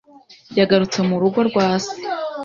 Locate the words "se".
1.85-1.95